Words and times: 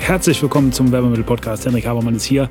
Herzlich 0.00 0.42
willkommen 0.42 0.72
zum 0.72 0.90
Werbemittel-Podcast. 0.90 1.66
Henrik 1.66 1.86
Habermann 1.86 2.16
ist 2.16 2.24
hier. 2.24 2.48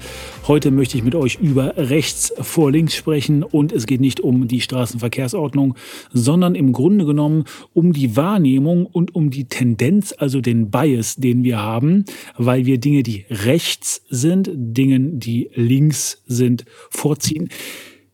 Heute 0.48 0.72
möchte 0.72 0.96
ich 0.96 1.04
mit 1.04 1.14
euch 1.14 1.40
über 1.42 1.74
rechts 1.76 2.32
vor 2.40 2.72
links 2.72 2.96
sprechen 2.96 3.44
und 3.44 3.74
es 3.74 3.86
geht 3.86 4.00
nicht 4.00 4.22
um 4.22 4.48
die 4.48 4.62
Straßenverkehrsordnung, 4.62 5.76
sondern 6.14 6.56
im 6.56 6.72
Grunde 6.72 7.06
genommen 7.06 7.44
um 7.74 7.92
die 7.92 8.16
Wahrnehmung 8.16 8.86
und 8.86 9.14
um 9.14 9.30
die 9.30 9.46
Tendenz, 9.46 10.14
also 10.18 10.40
den 10.40 10.72
Bias, 10.72 11.16
den 11.16 11.44
wir 11.44 11.60
haben, 11.60 12.06
weil 12.38 12.66
wir 12.66 12.78
Dinge, 12.78 13.04
die 13.04 13.26
rechts 13.30 14.04
sind, 14.10 14.50
Dingen, 14.54 15.20
die 15.20 15.50
links 15.54 16.24
sind, 16.28 16.64
vorziehen. 16.92 17.50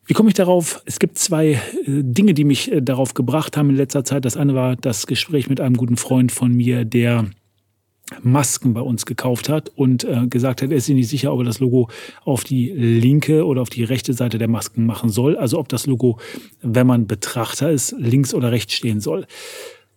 Wie 0.06 0.14
komme 0.14 0.30
ich 0.30 0.36
darauf? 0.36 0.82
Es 0.86 0.98
gibt 0.98 1.20
zwei 1.20 1.52
äh, 1.52 1.58
Dinge, 1.86 2.34
die 2.34 2.46
mich 2.46 2.72
äh, 2.72 2.82
darauf 2.82 3.14
gebracht 3.14 3.58
haben 3.58 3.70
in 3.70 3.76
letzter 3.76 4.04
Zeit. 4.04 4.26
Das 4.26 4.38
eine 4.38 4.56
war 4.56 4.76
das 4.76 5.06
Gespräch 5.06 5.50
mit 5.50 5.60
einem 5.60 5.78
guten 5.78 5.98
Freund 5.98 6.32
von 6.32 6.52
mir, 6.54 6.86
der 6.86 7.26
Masken 8.22 8.74
bei 8.74 8.82
uns 8.82 9.06
gekauft 9.06 9.50
hat 9.50 9.72
und 9.76 10.04
äh, 10.04 10.28
gesagt 10.28 10.62
hat, 10.62 10.70
er 10.70 10.78
ist 10.78 10.86
sich 10.86 10.96
nicht 10.96 11.10
sicher, 11.10 11.34
ob 11.34 11.40
er 11.40 11.46
das 11.46 11.60
Logo 11.60 11.90
auf 12.24 12.44
die 12.44 12.70
linke 12.70 13.46
oder 13.46 13.62
auf 13.62 13.70
die 13.70 13.84
rechte 13.84 14.14
Seite 14.14 14.38
der 14.38 14.48
Masken 14.48 14.86
machen 14.86 15.10
soll. 15.10 15.36
Also 15.38 15.58
ob 15.58 15.70
das 15.70 15.88
Logo, 15.88 16.20
wenn 16.62 16.86
man 16.86 17.08
Betrachter 17.08 17.72
ist, 17.72 17.96
links 17.98 18.34
oder 18.34 18.52
rechts 18.52 18.74
stehen 18.74 19.02
soll. 19.02 19.26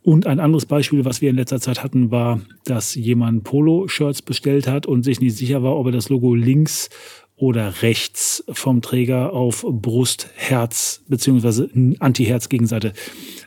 Und 0.02 0.26
ein 0.26 0.40
anderes 0.40 0.64
Beispiel, 0.64 1.04
was 1.04 1.20
wir 1.20 1.28
in 1.28 1.36
letzter 1.36 1.60
Zeit 1.60 1.82
hatten, 1.82 2.10
war, 2.10 2.40
dass 2.64 2.94
jemand 2.94 3.44
Polo-Shirts 3.44 4.22
bestellt 4.22 4.66
hat 4.66 4.86
und 4.86 5.02
sich 5.02 5.20
nicht 5.20 5.36
sicher 5.36 5.62
war, 5.62 5.76
ob 5.76 5.86
er 5.86 5.92
das 5.92 6.08
Logo 6.08 6.34
links 6.34 6.88
oder 7.36 7.82
rechts 7.82 8.42
vom 8.50 8.80
Träger 8.80 9.34
auf 9.34 9.66
Brust, 9.68 10.30
Herz 10.34 11.02
beziehungsweise 11.08 11.68
Anti-Herz-Gegenseite 11.98 12.94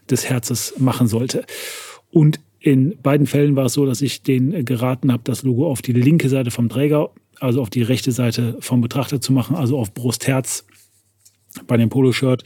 des 0.09 0.29
Herzes 0.29 0.75
machen 0.77 1.07
sollte. 1.07 1.45
Und 2.11 2.39
in 2.61 2.95
beiden 3.01 3.25
Fällen 3.25 3.55
war 3.55 3.65
es 3.65 3.73
so, 3.73 3.85
dass 3.85 4.01
ich 4.01 4.21
den 4.21 4.63
geraten 4.65 5.11
habe, 5.11 5.23
das 5.25 5.41
Logo 5.41 5.67
auf 5.67 5.81
die 5.81 5.93
linke 5.93 6.29
Seite 6.29 6.51
vom 6.51 6.69
Träger, 6.69 7.09
also 7.39 7.61
auf 7.61 7.71
die 7.71 7.81
rechte 7.81 8.11
Seite 8.11 8.55
vom 8.59 8.81
Betrachter 8.81 9.19
zu 9.19 9.33
machen, 9.33 9.55
also 9.55 9.79
auf 9.79 9.93
Brust-Herz 9.93 10.65
bei 11.65 11.75
dem 11.75 11.89
Poloshirt 11.89 12.43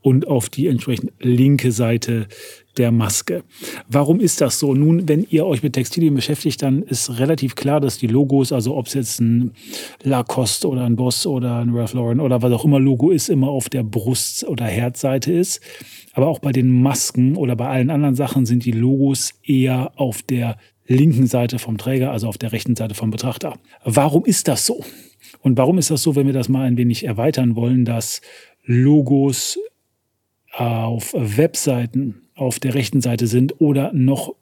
und 0.00 0.26
auf 0.26 0.48
die 0.48 0.66
entsprechend 0.66 1.12
linke 1.20 1.70
Seite 1.70 2.28
der 2.78 2.92
Maske. 2.92 3.42
Warum 3.88 4.20
ist 4.20 4.40
das 4.40 4.58
so? 4.58 4.74
Nun, 4.74 5.08
wenn 5.08 5.26
ihr 5.28 5.46
euch 5.46 5.62
mit 5.62 5.74
Textilien 5.74 6.14
beschäftigt, 6.14 6.62
dann 6.62 6.82
ist 6.82 7.18
relativ 7.18 7.54
klar, 7.54 7.80
dass 7.80 7.98
die 7.98 8.06
Logos, 8.06 8.52
also 8.52 8.76
ob 8.76 8.86
es 8.86 8.94
jetzt 8.94 9.20
ein 9.20 9.52
Lacoste 10.02 10.68
oder 10.68 10.84
ein 10.84 10.96
Boss 10.96 11.26
oder 11.26 11.56
ein 11.56 11.70
Ralph 11.70 11.92
Lauren 11.92 12.20
oder 12.20 12.42
was 12.42 12.52
auch 12.52 12.64
immer 12.64 12.80
Logo 12.80 13.10
ist, 13.10 13.28
immer 13.28 13.48
auf 13.48 13.68
der 13.68 13.82
Brust- 13.82 14.46
oder 14.46 14.64
Herzseite 14.64 15.32
ist. 15.32 15.60
Aber 16.12 16.28
auch 16.28 16.38
bei 16.38 16.52
den 16.52 16.82
Masken 16.82 17.36
oder 17.36 17.56
bei 17.56 17.68
allen 17.68 17.90
anderen 17.90 18.14
Sachen 18.14 18.46
sind 18.46 18.64
die 18.64 18.72
Logos 18.72 19.34
eher 19.44 19.92
auf 19.96 20.22
der 20.22 20.56
linken 20.86 21.26
Seite 21.26 21.58
vom 21.58 21.76
Träger, 21.76 22.10
also 22.10 22.28
auf 22.28 22.38
der 22.38 22.52
rechten 22.52 22.74
Seite 22.74 22.94
vom 22.94 23.10
Betrachter. 23.10 23.58
Warum 23.84 24.24
ist 24.24 24.48
das 24.48 24.66
so? 24.66 24.84
Und 25.40 25.58
warum 25.58 25.78
ist 25.78 25.90
das 25.90 26.02
so, 26.02 26.16
wenn 26.16 26.26
wir 26.26 26.32
das 26.32 26.48
mal 26.48 26.66
ein 26.66 26.76
wenig 26.76 27.04
erweitern 27.04 27.56
wollen, 27.56 27.84
dass 27.84 28.20
Logos 28.64 29.58
auf 30.58 31.14
Webseiten 31.16 32.22
auf 32.34 32.58
der 32.58 32.74
rechten 32.74 33.00
Seite 33.00 33.28
sind 33.28 33.60
oder 33.60 33.92
noch 33.92 34.34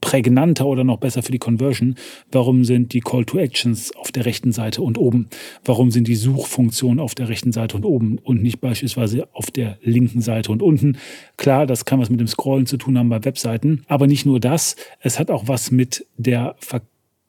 prägnanter 0.00 0.66
oder 0.66 0.82
noch 0.82 0.98
besser 0.98 1.22
für 1.22 1.30
die 1.30 1.38
Conversion. 1.38 1.94
Warum 2.32 2.64
sind 2.64 2.92
die 2.92 3.00
Call 3.00 3.24
to 3.24 3.38
Actions 3.38 3.94
auf 3.96 4.10
der 4.10 4.24
rechten 4.24 4.50
Seite 4.50 4.82
und 4.82 4.98
oben? 4.98 5.28
Warum 5.64 5.90
sind 5.90 6.08
die 6.08 6.16
Suchfunktionen 6.16 6.98
auf 6.98 7.14
der 7.14 7.28
rechten 7.28 7.52
Seite 7.52 7.76
und 7.76 7.84
oben 7.84 8.18
und 8.18 8.42
nicht 8.42 8.60
beispielsweise 8.60 9.28
auf 9.32 9.50
der 9.50 9.78
linken 9.82 10.22
Seite 10.22 10.50
und 10.50 10.62
unten? 10.62 10.98
Klar, 11.36 11.66
das 11.66 11.84
kann 11.84 12.00
was 12.00 12.10
mit 12.10 12.18
dem 12.18 12.28
Scrollen 12.28 12.66
zu 12.66 12.76
tun 12.76 12.98
haben 12.98 13.08
bei 13.08 13.24
Webseiten, 13.24 13.82
aber 13.86 14.06
nicht 14.08 14.26
nur 14.26 14.40
das. 14.40 14.74
Es 15.00 15.18
hat 15.20 15.30
auch 15.30 15.46
was 15.46 15.70
mit 15.70 16.04
der 16.16 16.56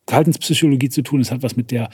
Verhaltenspsychologie 0.08 0.90
zu 0.90 1.04
tun. 1.04 1.22
Es 1.22 1.32
hat 1.32 1.44
was 1.44 1.56
mit 1.56 1.70
der 1.70 1.90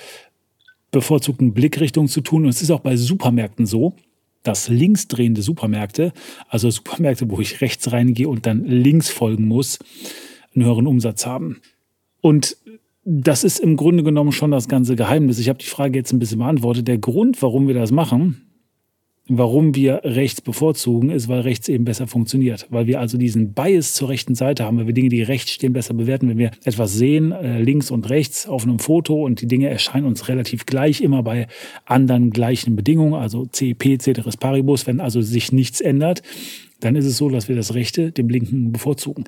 bevorzugten 0.92 1.54
Blickrichtung 1.54 2.08
zu 2.08 2.22
tun. 2.22 2.44
Und 2.44 2.50
es 2.50 2.62
ist 2.62 2.72
auch 2.72 2.80
bei 2.80 2.96
Supermärkten 2.96 3.66
so, 3.66 3.96
dass 4.44 4.70
linksdrehende 4.70 5.42
Supermärkte, 5.42 6.14
also 6.50 6.70
Supermärkte, 6.70 7.30
wo 7.30 7.40
ich 7.40 7.62
rechts 7.62 7.92
reingehe 7.92 8.30
und 8.30 8.46
dann 8.46 8.66
links 8.66 9.10
folgen 9.10 9.48
muss, 9.48 9.80
einen 10.56 10.66
höheren 10.66 10.88
Umsatz 10.88 11.26
haben. 11.26 11.62
Und 12.22 12.58
das 13.04 13.44
ist 13.44 13.60
im 13.60 13.78
Grunde 13.78 14.04
genommen 14.04 14.32
schon 14.34 14.52
das 14.52 14.68
ganze 14.68 14.96
Geheimnis. 14.96 15.40
Ich 15.40 15.50
habe 15.50 15.60
die 15.60 15.66
Frage 15.66 15.98
jetzt 15.98 16.12
ein 16.12 16.20
bisschen 16.20 16.40
beantwortet. 16.40 16.88
Der 16.88 16.98
Grund, 16.98 17.42
warum 17.42 17.68
wir 17.68 17.76
das 17.76 17.92
machen, 17.92 18.47
warum 19.30 19.76
wir 19.76 20.02
rechts 20.04 20.42
bevorzugen, 20.42 21.10
ist, 21.10 21.28
weil 21.28 21.42
rechts 21.42 21.68
eben 21.68 21.86
besser 21.86 22.08
funktioniert. 22.08 22.68
Weil 22.70 22.88
wir 22.88 23.00
also 23.00 23.18
diesen 23.18 23.54
Bias 23.54 23.94
zur 23.94 24.10
rechten 24.10 24.36
Seite 24.36 24.64
haben, 24.64 24.78
weil 24.78 24.88
wir 24.88 24.94
Dinge, 24.94 25.10
die 25.10 25.22
rechts 25.22 25.52
stehen, 25.52 25.74
besser 25.74 25.94
bewerten. 25.94 26.30
Wenn 26.30 26.38
wir 26.38 26.52
etwas 26.64 26.94
sehen, 26.94 27.32
äh, 27.32 27.62
links 27.62 27.92
und 27.92 28.10
rechts 28.10 28.48
auf 28.48 28.64
einem 28.64 28.80
Foto 28.80 29.24
und 29.24 29.42
die 29.42 29.48
Dinge 29.48 29.70
erscheinen 29.70 30.06
uns 30.06 30.28
relativ 30.28 30.66
gleich, 30.66 31.02
immer 31.02 31.24
bei 31.24 31.48
anderen 31.86 32.32
gleichen 32.32 32.76
Bedingungen, 32.76 33.14
also 33.14 33.46
CP, 33.46 33.98
Ceteris 33.98 34.38
Paribus, 34.38 34.88
wenn 34.88 35.00
also 35.00 35.22
sich 35.22 35.52
nichts 35.52 35.82
ändert, 35.82 36.22
dann 36.80 36.96
ist 36.96 37.06
es 37.06 37.18
so, 37.18 37.30
dass 37.30 37.50
wir 37.50 37.56
das 37.56 37.74
Rechte 37.74 38.12
dem 38.12 38.30
Linken 38.30 38.72
bevorzugen. 38.72 39.26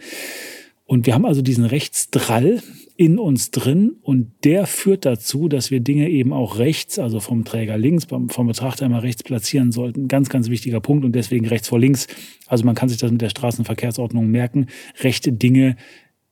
Und 0.90 1.06
wir 1.06 1.14
haben 1.14 1.28
also 1.28 1.44
diesen 1.44 1.66
Rechtsdrall 1.66 2.64
in 2.98 3.20
uns 3.20 3.52
drin 3.52 3.98
und 4.02 4.32
der 4.44 4.66
führt 4.66 5.06
dazu, 5.06 5.48
dass 5.48 5.70
wir 5.70 5.82
Dinge 5.82 6.10
eben 6.10 6.34
auch 6.34 6.58
rechts, 6.58 6.98
also 6.98 7.20
vom 7.20 7.46
Träger 7.46 7.78
links, 7.78 8.06
vom 8.06 8.48
Betrachter 8.48 8.88
immer 8.88 9.04
rechts 9.04 9.22
platzieren 9.22 9.72
sollten. 9.72 10.08
Ganz, 10.08 10.30
ganz 10.30 10.50
wichtiger 10.50 10.80
Punkt 10.80 11.06
und 11.06 11.12
deswegen 11.12 11.46
rechts 11.46 11.68
vor 11.68 11.78
links. 11.78 12.08
Also 12.48 12.66
man 12.66 12.74
kann 12.74 12.90
sich 12.90 12.98
das 12.98 13.12
mit 13.12 13.22
der 13.22 13.30
Straßenverkehrsordnung 13.30 14.32
merken. 14.32 14.66
Rechte 15.00 15.32
Dinge 15.32 15.76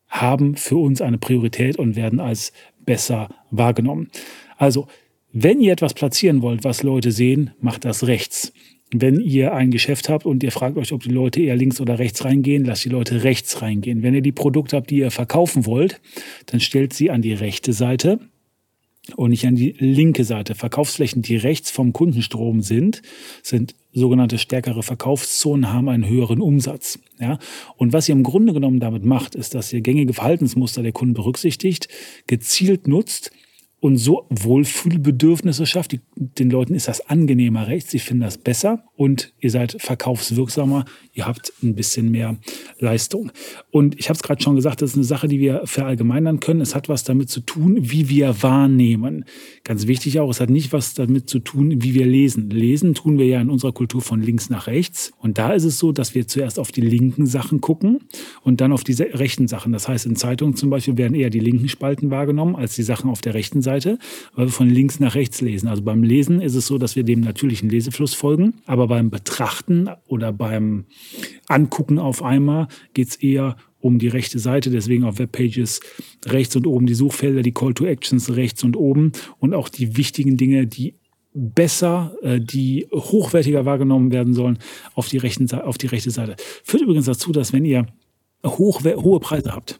haben 0.08 0.56
für 0.56 0.78
uns 0.78 1.04
eine 1.04 1.20
Priorität 1.20 1.78
und 1.78 1.96
werden 1.96 2.20
als 2.20 2.52
besser 2.84 3.30
wahrgenommen. 3.52 4.10
Also, 4.58 4.88
wenn 5.32 5.62
ihr 5.62 5.74
etwas 5.74 5.94
platzieren 5.94 6.42
wollt, 6.42 6.64
was 6.64 6.82
Leute 6.82 7.12
sehen, 7.12 7.52
macht 7.62 7.86
das 7.86 8.08
rechts. 8.08 8.54
Wenn 8.92 9.20
ihr 9.20 9.54
ein 9.54 9.70
Geschäft 9.72 10.08
habt 10.08 10.26
und 10.26 10.44
ihr 10.44 10.52
fragt 10.52 10.78
euch, 10.78 10.94
ob 10.94 11.04
die 11.04 11.10
Leute 11.10 11.42
eher 11.42 11.58
links 11.58 11.82
oder 11.82 12.00
rechts 12.00 12.24
reingehen, 12.24 12.64
lasst 12.64 12.86
die 12.86 12.90
Leute 12.90 13.24
rechts 13.24 13.62
reingehen. 13.62 14.02
Wenn 14.02 14.14
ihr 14.14 14.22
die 14.22 14.32
Produkte 14.32 14.78
habt, 14.78 14.90
die 14.90 15.00
ihr 15.00 15.12
verkaufen 15.12 15.66
wollt, 15.66 16.00
dann 16.46 16.62
stellt 16.62 16.94
sie 16.94 17.12
an 17.12 17.22
die 17.22 17.34
rechte 17.34 17.74
Seite 17.74 18.20
und 19.18 19.32
nicht 19.32 19.46
an 19.46 19.56
die 19.56 19.76
linke 19.78 20.24
Seite. 20.24 20.56
Verkaufsflächen, 20.56 21.22
die 21.22 21.36
rechts 21.36 21.70
vom 21.70 21.92
Kundenstrom 21.92 22.62
sind, 22.62 23.02
sind 23.44 23.76
sogenannte 23.92 24.38
stärkere 24.38 24.84
Verkaufszonen, 24.84 25.74
haben 25.74 25.90
einen 25.90 26.08
höheren 26.08 26.40
Umsatz. 26.40 27.00
Ja? 27.20 27.40
Und 27.76 27.92
was 27.92 28.08
ihr 28.08 28.16
im 28.16 28.24
Grunde 28.24 28.54
genommen 28.54 28.80
damit 28.80 29.04
macht, 29.04 29.36
ist, 29.36 29.54
dass 29.54 29.74
ihr 29.74 29.82
gängige 29.82 30.14
Verhaltensmuster 30.14 30.82
der 30.82 30.94
Kunden 30.94 31.14
berücksichtigt, 31.14 31.90
gezielt 32.26 32.88
nutzt 32.88 33.32
und 33.80 33.98
so 33.98 34.26
Wohlfühlbedürfnisse 34.30 35.66
schafft. 35.66 35.92
Die, 35.92 36.00
den 36.16 36.50
Leuten 36.50 36.74
ist 36.74 36.88
das 36.88 37.08
angenehmer 37.08 37.68
rechts, 37.68 37.92
sie 37.92 38.00
finden 38.00 38.24
das 38.24 38.38
besser 38.38 38.84
und 38.96 39.34
ihr 39.40 39.52
seid 39.52 39.78
verkaufswirksamer, 39.80 40.86
ihr 41.14 41.28
habt 41.28 41.54
ein 41.62 41.76
bisschen 41.76 42.10
mehr 42.10 42.38
Leistung. 42.80 43.32
Und 43.70 44.00
ich 44.00 44.10
habe 44.10 44.18
es 44.18 44.24
gerade 44.24 44.42
schon 44.42 44.56
gesagt, 44.56 44.82
das 44.82 44.92
ist 44.92 44.96
eine 44.96 45.04
Sache, 45.04 45.28
die 45.28 45.40
wir 45.40 45.62
verallgemeinern 45.66 46.40
können. 46.40 46.62
Es 46.62 46.74
hat 46.74 46.90
was 46.90 47.04
damit 47.04 47.30
zu 47.30 47.42
tun, 47.42 47.78
wie 47.80 48.10
wir 48.10 48.42
wahrnehmen. 48.42 49.26
Ganz 49.64 49.86
wichtig 49.86 50.20
auch, 50.20 50.30
es 50.32 50.42
hat 50.42 50.50
nicht 50.50 50.74
was 50.74 50.96
damit 50.96 51.30
zu 51.30 51.40
tun, 51.40 51.84
wie 51.84 51.94
wir 51.94 52.08
lesen. 52.08 52.50
Lesen 52.50 52.96
tun 52.96 53.20
wir 53.20 53.28
ja 53.28 53.40
in 53.42 53.50
unserer 53.50 53.74
Kultur 53.74 54.02
von 54.02 54.22
links 54.22 54.50
nach 54.50 54.66
rechts. 54.66 55.12
Und 55.20 55.38
da 55.38 55.54
ist 55.54 55.66
es 55.66 55.78
so, 55.78 55.92
dass 55.92 56.16
wir 56.16 56.28
zuerst 56.28 56.58
auf 56.58 56.72
die 56.72 56.82
linken 56.82 57.28
Sachen 57.28 57.62
gucken 57.62 58.00
und 58.42 58.60
dann 58.60 58.72
auf 58.72 58.84
diese 58.84 59.06
rechten 59.14 59.48
Sachen. 59.48 59.72
Das 59.72 59.88
heißt, 59.88 60.08
in 60.08 60.16
Zeitungen 60.16 60.56
zum 60.56 60.72
Beispiel 60.72 60.98
werden 60.98 61.14
eher 61.14 61.30
die 61.30 61.40
linken 61.40 61.70
Spalten 61.70 62.10
wahrgenommen 62.10 62.56
als 62.56 62.76
die 62.76 62.84
Sachen 62.84 63.10
auf 63.10 63.22
der 63.22 63.36
rechten 63.36 63.62
Seite. 63.62 63.67
Seite, 63.68 64.00
weil 64.34 64.46
wir 64.46 64.52
von 64.52 64.70
links 64.70 65.02
nach 65.02 65.16
rechts 65.16 65.42
lesen. 65.42 65.68
Also 65.68 65.82
beim 65.82 66.04
Lesen 66.04 66.40
ist 66.42 66.56
es 66.56 66.68
so, 66.68 66.78
dass 66.78 66.96
wir 66.96 67.04
dem 67.04 67.20
natürlichen 67.20 67.70
Lesefluss 67.70 68.14
folgen, 68.14 68.54
aber 68.66 68.88
beim 68.88 69.10
Betrachten 69.10 69.90
oder 70.08 70.32
beim 70.32 70.86
Angucken 71.48 72.00
auf 72.00 72.24
einmal 72.24 72.68
geht 72.94 73.10
es 73.10 73.16
eher 73.18 73.58
um 73.80 74.00
die 74.00 74.08
rechte 74.08 74.40
Seite, 74.40 74.70
deswegen 74.70 75.04
auf 75.04 75.20
Webpages 75.20 75.82
rechts 76.26 76.56
und 76.56 76.66
oben 76.66 76.88
die 76.88 76.96
Suchfelder, 76.96 77.42
die 77.42 77.54
Call 77.54 77.74
to 77.74 77.86
Actions 77.86 78.36
rechts 78.36 78.64
und 78.64 78.78
oben 78.78 79.12
und 79.40 79.54
auch 79.54 79.70
die 79.70 79.98
wichtigen 79.98 80.38
Dinge, 80.38 80.66
die 80.66 80.96
besser, 81.34 82.16
äh, 82.24 82.40
die 82.40 82.88
hochwertiger 82.92 83.66
wahrgenommen 83.66 84.12
werden 84.12 84.34
sollen, 84.34 84.58
auf 84.96 85.10
die, 85.10 85.18
rechten, 85.18 85.52
auf 85.52 85.78
die 85.78 85.88
rechte 85.88 86.10
Seite. 86.10 86.36
Führt 86.64 86.84
übrigens 86.84 87.06
dazu, 87.06 87.32
dass 87.32 87.54
wenn 87.54 87.66
ihr 87.66 87.86
hoch, 88.46 88.84
hohe 88.84 89.20
Preise 89.20 89.54
habt, 89.54 89.80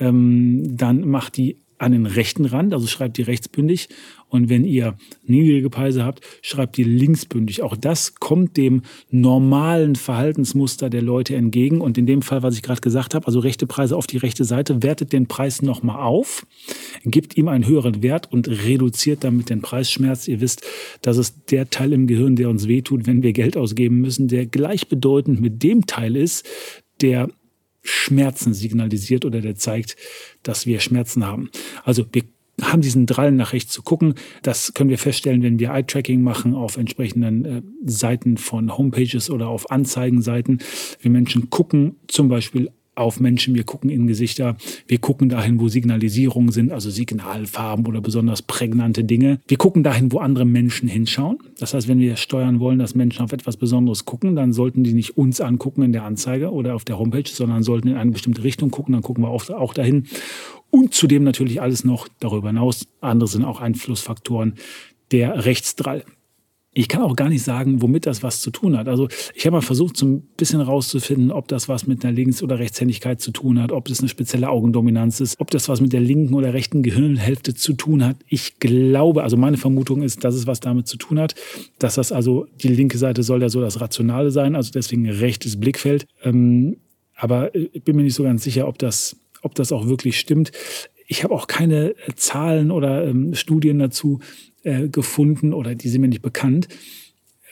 ähm, 0.00 0.76
dann 0.76 1.08
macht 1.08 1.36
die 1.36 1.58
an 1.78 1.92
den 1.92 2.06
rechten 2.06 2.44
Rand, 2.44 2.74
also 2.74 2.86
schreibt 2.86 3.16
die 3.16 3.22
rechtsbündig. 3.22 3.88
Und 4.30 4.50
wenn 4.50 4.64
ihr 4.64 4.94
niedrige 5.24 5.70
Preise 5.70 6.04
habt, 6.04 6.20
schreibt 6.42 6.76
die 6.76 6.84
linksbündig. 6.84 7.62
Auch 7.62 7.76
das 7.76 8.16
kommt 8.16 8.56
dem 8.56 8.82
normalen 9.10 9.96
Verhaltensmuster 9.96 10.90
der 10.90 11.00
Leute 11.00 11.34
entgegen. 11.34 11.80
Und 11.80 11.96
in 11.96 12.06
dem 12.06 12.20
Fall, 12.20 12.42
was 12.42 12.54
ich 12.54 12.62
gerade 12.62 12.82
gesagt 12.82 13.14
habe, 13.14 13.26
also 13.26 13.38
rechte 13.38 13.66
Preise 13.66 13.96
auf 13.96 14.06
die 14.06 14.18
rechte 14.18 14.44
Seite, 14.44 14.82
wertet 14.82 15.12
den 15.12 15.28
Preis 15.28 15.62
nochmal 15.62 16.02
auf, 16.02 16.46
gibt 17.04 17.36
ihm 17.38 17.48
einen 17.48 17.66
höheren 17.66 18.02
Wert 18.02 18.30
und 18.30 18.48
reduziert 18.48 19.24
damit 19.24 19.48
den 19.48 19.62
Preisschmerz. 19.62 20.28
Ihr 20.28 20.40
wisst, 20.40 20.62
das 21.00 21.16
ist 21.16 21.50
der 21.50 21.70
Teil 21.70 21.94
im 21.94 22.06
Gehirn, 22.06 22.36
der 22.36 22.50
uns 22.50 22.68
wehtut, 22.68 23.06
wenn 23.06 23.22
wir 23.22 23.32
Geld 23.32 23.56
ausgeben 23.56 24.00
müssen, 24.00 24.28
der 24.28 24.44
gleichbedeutend 24.44 25.40
mit 25.40 25.62
dem 25.62 25.86
Teil 25.86 26.16
ist, 26.16 26.46
der 27.00 27.30
Schmerzen 27.88 28.54
signalisiert 28.54 29.24
oder 29.24 29.40
der 29.40 29.56
zeigt, 29.56 29.96
dass 30.42 30.66
wir 30.66 30.80
Schmerzen 30.80 31.26
haben. 31.26 31.50
Also 31.84 32.04
wir 32.12 32.22
haben 32.62 32.82
diesen 32.82 33.06
Drall 33.06 33.32
nach 33.32 33.52
rechts 33.52 33.72
zu 33.72 33.82
gucken. 33.82 34.14
Das 34.42 34.74
können 34.74 34.90
wir 34.90 34.98
feststellen, 34.98 35.42
wenn 35.42 35.58
wir 35.58 35.70
Eye-Tracking 35.70 36.22
machen 36.22 36.54
auf 36.54 36.76
entsprechenden 36.76 37.44
äh, 37.44 37.62
Seiten 37.84 38.36
von 38.36 38.76
Homepages 38.76 39.30
oder 39.30 39.48
auf 39.48 39.70
Anzeigenseiten. 39.70 40.58
Wir 41.00 41.10
Menschen 41.10 41.50
gucken 41.50 41.96
zum 42.08 42.28
Beispiel 42.28 42.70
auf 42.98 43.20
Menschen, 43.20 43.54
wir 43.54 43.64
gucken 43.64 43.90
in 43.90 44.06
Gesichter, 44.06 44.56
wir 44.86 44.98
gucken 44.98 45.28
dahin, 45.28 45.60
wo 45.60 45.68
Signalisierungen 45.68 46.52
sind, 46.52 46.72
also 46.72 46.90
Signalfarben 46.90 47.86
oder 47.86 48.00
besonders 48.00 48.42
prägnante 48.42 49.04
Dinge. 49.04 49.40
Wir 49.48 49.56
gucken 49.56 49.82
dahin, 49.82 50.12
wo 50.12 50.18
andere 50.18 50.44
Menschen 50.44 50.88
hinschauen. 50.88 51.38
Das 51.58 51.74
heißt, 51.74 51.88
wenn 51.88 52.00
wir 52.00 52.16
steuern 52.16 52.60
wollen, 52.60 52.78
dass 52.78 52.94
Menschen 52.94 53.22
auf 53.22 53.32
etwas 53.32 53.56
Besonderes 53.56 54.04
gucken, 54.04 54.36
dann 54.36 54.52
sollten 54.52 54.84
die 54.84 54.92
nicht 54.92 55.16
uns 55.16 55.40
angucken 55.40 55.82
in 55.82 55.92
der 55.92 56.04
Anzeige 56.04 56.52
oder 56.52 56.74
auf 56.74 56.84
der 56.84 56.98
Homepage, 56.98 57.28
sondern 57.28 57.62
sollten 57.62 57.88
in 57.88 57.96
eine 57.96 58.10
bestimmte 58.10 58.44
Richtung 58.44 58.70
gucken, 58.70 58.92
dann 58.92 59.02
gucken 59.02 59.24
wir 59.24 59.30
auch 59.30 59.74
dahin. 59.74 60.04
Und 60.70 60.94
zudem 60.94 61.24
natürlich 61.24 61.62
alles 61.62 61.84
noch 61.84 62.08
darüber 62.20 62.48
hinaus. 62.48 62.86
Andere 63.00 63.28
sind 63.28 63.44
auch 63.44 63.60
Einflussfaktoren 63.60 64.54
der 65.10 65.46
Rechtsdrall. 65.46 66.04
Ich 66.78 66.86
kann 66.86 67.02
auch 67.02 67.16
gar 67.16 67.28
nicht 67.28 67.42
sagen, 67.42 67.82
womit 67.82 68.06
das 68.06 68.22
was 68.22 68.40
zu 68.40 68.52
tun 68.52 68.78
hat. 68.78 68.86
Also 68.86 69.08
ich 69.34 69.44
habe 69.44 69.56
mal 69.56 69.62
versucht, 69.62 69.96
so 69.96 70.06
ein 70.06 70.22
bisschen 70.36 70.60
rauszufinden, 70.60 71.32
ob 71.32 71.48
das 71.48 71.68
was 71.68 71.88
mit 71.88 72.04
einer 72.04 72.14
Links- 72.14 72.40
oder 72.40 72.60
Rechtshändigkeit 72.60 73.20
zu 73.20 73.32
tun 73.32 73.60
hat, 73.60 73.72
ob 73.72 73.86
das 73.86 73.98
eine 73.98 74.08
spezielle 74.08 74.48
Augendominanz 74.48 75.18
ist, 75.18 75.40
ob 75.40 75.50
das 75.50 75.68
was 75.68 75.80
mit 75.80 75.92
der 75.92 75.98
linken 75.98 76.34
oder 76.34 76.54
rechten 76.54 76.84
Gehirnhälfte 76.84 77.52
zu 77.54 77.72
tun 77.72 78.04
hat. 78.04 78.18
Ich 78.28 78.60
glaube, 78.60 79.24
also 79.24 79.36
meine 79.36 79.56
Vermutung 79.56 80.02
ist, 80.02 80.22
dass 80.22 80.36
es 80.36 80.46
was 80.46 80.60
damit 80.60 80.86
zu 80.86 80.98
tun 80.98 81.18
hat, 81.18 81.34
dass 81.80 81.96
das 81.96 82.12
also 82.12 82.46
die 82.62 82.68
linke 82.68 82.96
Seite 82.96 83.24
soll 83.24 83.42
ja 83.42 83.48
so 83.48 83.60
das 83.60 83.80
Rationale 83.80 84.30
sein, 84.30 84.54
also 84.54 84.70
deswegen 84.70 85.10
rechtes 85.10 85.58
Blickfeld. 85.58 86.06
Ähm, 86.22 86.76
aber 87.16 87.52
ich 87.56 87.82
bin 87.82 87.96
mir 87.96 88.04
nicht 88.04 88.14
so 88.14 88.22
ganz 88.22 88.44
sicher, 88.44 88.68
ob 88.68 88.78
das, 88.78 89.16
ob 89.42 89.56
das 89.56 89.72
auch 89.72 89.88
wirklich 89.88 90.16
stimmt. 90.16 90.52
Ich 91.10 91.24
habe 91.24 91.34
auch 91.34 91.46
keine 91.46 91.94
Zahlen 92.14 92.70
oder 92.70 93.06
ähm, 93.06 93.34
Studien 93.34 93.78
dazu, 93.78 94.20
äh, 94.62 94.88
gefunden 94.88 95.54
oder 95.54 95.74
die 95.74 95.88
sind 95.88 96.02
mir 96.02 96.08
nicht 96.08 96.22
bekannt, 96.22 96.68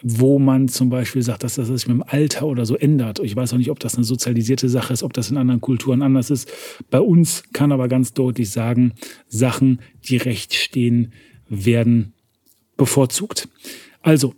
wo 0.03 0.39
man 0.39 0.69
zum 0.69 0.91
Beispiel 0.91 1.23
sagt, 1.23 1.43
dass 1.43 1.55
das 1.55 1.69
sich 1.69 1.89
mit 1.89 1.97
dem 1.97 2.05
Alter 2.07 2.47
oder 2.47 2.67
so 2.67 2.77
ändert. 2.77 3.19
Ich 3.21 3.35
weiß 3.35 3.55
auch 3.55 3.59
nicht, 3.59 3.71
ob 3.71 3.81
das 3.81 3.95
eine 3.95 4.05
sozialisierte 4.05 4.69
Sache 4.69 4.93
ist, 4.93 5.03
ob 5.03 5.15
das 5.15 5.31
in 5.31 5.39
anderen 5.39 5.63
Kulturen 5.63 6.03
anders 6.03 6.31
ist. 6.31 6.53
Bei 6.91 7.01
uns 7.01 7.45
kann 7.55 7.73
aber 7.73 7.89
ganz 7.89 8.13
deutlich 8.13 8.51
sagen, 8.51 8.93
Sachen, 9.29 9.81
die 10.07 10.19
recht 10.19 10.53
stehen, 10.53 11.13
werden 11.49 12.13
bevorzugt. 12.77 13.49
Also 14.03 14.35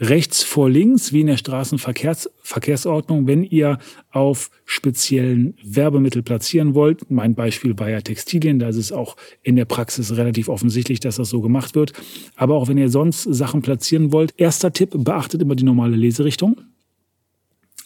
rechts 0.00 0.42
vor 0.42 0.70
links, 0.70 1.12
wie 1.12 1.20
in 1.20 1.26
der 1.26 1.36
Straßenverkehrsordnung, 1.36 3.26
wenn 3.26 3.44
ihr 3.44 3.78
auf 4.10 4.50
speziellen 4.64 5.54
Werbemittel 5.62 6.22
platzieren 6.22 6.74
wollt. 6.74 7.10
Mein 7.10 7.34
Beispiel 7.34 7.78
war 7.78 7.90
ja 7.90 8.00
Textilien, 8.00 8.58
da 8.58 8.68
ist 8.68 8.76
es 8.76 8.92
auch 8.92 9.16
in 9.42 9.56
der 9.56 9.66
Praxis 9.66 10.16
relativ 10.16 10.48
offensichtlich, 10.48 11.00
dass 11.00 11.16
das 11.16 11.28
so 11.28 11.42
gemacht 11.42 11.74
wird. 11.74 11.92
Aber 12.34 12.54
auch 12.54 12.68
wenn 12.68 12.78
ihr 12.78 12.88
sonst 12.88 13.24
Sachen 13.24 13.60
platzieren 13.60 14.10
wollt, 14.10 14.32
erster 14.38 14.72
Tipp, 14.72 14.90
beachtet 14.94 15.42
immer 15.42 15.54
die 15.54 15.64
normale 15.64 15.96
Leserichtung. 15.96 16.62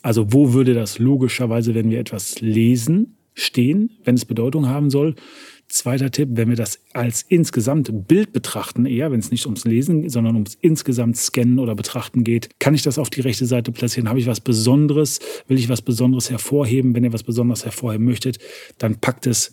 Also 0.00 0.32
wo 0.32 0.52
würde 0.52 0.74
das 0.74 0.98
logischerweise, 0.98 1.74
wenn 1.74 1.90
wir 1.90 1.98
etwas 1.98 2.40
lesen, 2.40 3.16
stehen, 3.32 3.90
wenn 4.04 4.14
es 4.14 4.24
Bedeutung 4.24 4.68
haben 4.68 4.90
soll? 4.90 5.16
Zweiter 5.68 6.10
Tipp, 6.10 6.30
wenn 6.32 6.48
wir 6.48 6.56
das 6.56 6.80
als 6.92 7.22
insgesamt 7.22 8.06
Bild 8.06 8.32
betrachten, 8.32 8.86
eher, 8.86 9.10
wenn 9.10 9.20
es 9.20 9.30
nicht 9.30 9.46
ums 9.46 9.64
Lesen, 9.64 10.08
sondern 10.08 10.34
ums 10.34 10.56
insgesamt 10.60 11.16
Scannen 11.16 11.58
oder 11.58 11.74
Betrachten 11.74 12.22
geht, 12.22 12.50
kann 12.60 12.74
ich 12.74 12.82
das 12.82 12.98
auf 12.98 13.10
die 13.10 13.22
rechte 13.22 13.46
Seite 13.46 13.72
platzieren? 13.72 14.08
Habe 14.08 14.18
ich 14.18 14.26
was 14.26 14.40
Besonderes? 14.40 15.20
Will 15.48 15.58
ich 15.58 15.68
was 15.68 15.82
Besonderes 15.82 16.30
hervorheben? 16.30 16.94
Wenn 16.94 17.04
ihr 17.04 17.12
was 17.12 17.22
Besonderes 17.22 17.64
hervorheben 17.64 18.04
möchtet, 18.04 18.38
dann 18.78 18.96
packt 19.00 19.26
es 19.26 19.50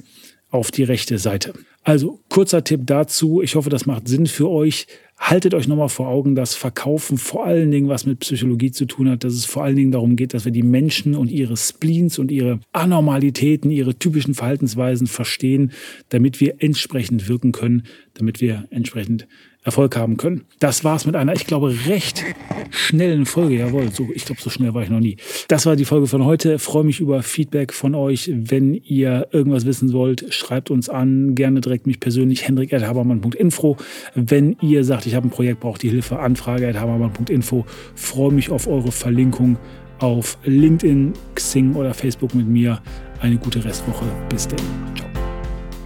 auf 0.51 0.69
die 0.69 0.83
rechte 0.83 1.17
Seite. 1.17 1.53
Also 1.83 2.19
kurzer 2.29 2.63
Tipp 2.63 2.81
dazu. 2.85 3.41
Ich 3.41 3.55
hoffe, 3.55 3.69
das 3.69 3.85
macht 3.85 4.07
Sinn 4.07 4.27
für 4.27 4.49
euch. 4.49 4.85
Haltet 5.21 5.53
euch 5.53 5.67
nochmal 5.67 5.87
vor 5.87 6.07
Augen, 6.07 6.33
dass 6.33 6.55
Verkaufen 6.55 7.19
vor 7.19 7.45
allen 7.45 7.69
Dingen 7.69 7.87
was 7.87 8.07
mit 8.07 8.19
Psychologie 8.19 8.71
zu 8.71 8.85
tun 8.85 9.07
hat, 9.07 9.23
dass 9.23 9.33
es 9.33 9.45
vor 9.45 9.63
allen 9.63 9.75
Dingen 9.75 9.91
darum 9.91 10.15
geht, 10.15 10.33
dass 10.33 10.45
wir 10.45 10.51
die 10.51 10.63
Menschen 10.63 11.15
und 11.15 11.29
ihre 11.29 11.55
Spleens 11.57 12.17
und 12.17 12.31
ihre 12.31 12.59
Anormalitäten, 12.71 13.69
ihre 13.69 13.93
typischen 13.93 14.33
Verhaltensweisen 14.33 15.05
verstehen, 15.05 15.73
damit 16.09 16.41
wir 16.41 16.55
entsprechend 16.57 17.29
wirken 17.29 17.51
können, 17.51 17.83
damit 18.15 18.41
wir 18.41 18.65
entsprechend 18.71 19.27
Erfolg 19.63 19.95
haben 19.95 20.17
können. 20.17 20.45
Das 20.59 20.83
war's 20.83 21.05
mit 21.05 21.15
einer, 21.15 21.33
ich 21.33 21.45
glaube, 21.45 21.75
recht 21.85 22.23
schnellen 22.71 23.27
Folge. 23.27 23.57
Jawohl, 23.57 23.91
so, 23.91 24.07
ich 24.13 24.25
glaube, 24.25 24.41
so 24.41 24.49
schnell 24.49 24.73
war 24.73 24.81
ich 24.81 24.89
noch 24.89 24.99
nie. 24.99 25.17
Das 25.49 25.67
war 25.67 25.75
die 25.75 25.85
Folge 25.85 26.07
von 26.07 26.25
heute. 26.25 26.57
freue 26.57 26.83
mich 26.83 26.99
über 26.99 27.21
Feedback 27.21 27.71
von 27.71 27.93
euch. 27.93 28.31
Wenn 28.33 28.73
ihr 28.73 29.27
irgendwas 29.31 29.67
wissen 29.67 29.93
wollt, 29.93 30.33
schreibt 30.33 30.71
uns 30.71 30.89
an. 30.89 31.35
Gerne 31.35 31.61
direkt 31.61 31.85
mich 31.85 31.99
persönlich, 31.99 32.47
hendrik.habermann.info. 32.47 33.77
Wenn 34.15 34.55
ihr 34.61 34.83
sagt, 34.83 35.05
ich 35.05 35.10
habe 35.15 35.27
ein 35.27 35.31
Projekt, 35.31 35.59
braucht 35.59 35.81
die 35.81 35.89
Hilfe, 35.89 36.19
anfrage.habermann.info. 36.19 37.65
Freue 37.95 38.31
mich 38.31 38.49
auf 38.49 38.67
eure 38.67 38.91
Verlinkung 38.91 39.57
auf 39.99 40.37
LinkedIn, 40.43 41.13
Xing 41.35 41.75
oder 41.75 41.93
Facebook 41.93 42.33
mit 42.33 42.47
mir. 42.47 42.81
Eine 43.21 43.37
gute 43.37 43.63
Restwoche. 43.63 44.05
Bis 44.29 44.47
dann. 44.47 44.59
Ciao. 44.95 45.07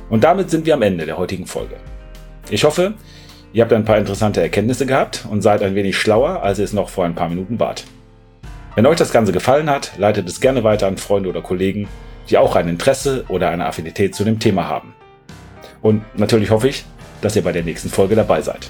Und 0.10 0.24
damit 0.24 0.50
sind 0.50 0.66
wir 0.66 0.74
am 0.74 0.81
Ende 0.81 1.06
der 1.06 1.18
heutigen 1.18 1.45
Folge. 1.45 1.75
Ich 2.50 2.63
hoffe, 2.63 2.94
Ihr 3.56 3.62
habt 3.63 3.72
ein 3.72 3.86
paar 3.86 3.98
interessante 3.98 4.42
Erkenntnisse 4.42 4.86
gehabt 4.86 5.25
und 5.31 5.42
seid 5.42 5.63
ein 5.63 5.75
wenig 5.75 5.98
schlauer, 5.98 6.44
als 6.44 6.60
ihr 6.60 6.66
es 6.66 6.74
noch 6.74 6.89
vor 6.89 7.06
ein 7.06 7.16
paar 7.16 7.30
Minuten 7.30 7.57
wart. 7.57 7.86
Wenn 8.75 8.86
euch 8.86 8.98
das 8.98 9.13
Ganze 9.13 9.31
gefallen 9.31 9.69
hat, 9.69 9.94
leitet 9.98 10.28
es 10.28 10.42
gerne 10.42 10.66
weiter 10.66 10.88
an 10.88 10.98
Freunde 10.98 11.30
oder 11.30 11.42
Kollegen, 11.42 11.88
die 12.30 12.38
auch 12.38 12.57
ein 12.57 12.68
Interesse 12.68 13.24
oder 13.30 13.48
eine 13.51 13.66
Affinität 13.66 14.13
zu 14.13 14.25
dem 14.25 14.39
Thema 14.39 14.68
haben. 14.68 14.94
Und 15.81 16.04
natürlich 16.19 16.51
hoffe 16.51 16.68
ich, 16.68 16.83
dass 17.21 17.38
ihr 17.38 17.44
bei 17.44 17.54
der 17.54 17.63
nächsten 17.63 17.88
Folge 17.88 18.16
dabei 18.16 18.42
seid. 18.42 18.69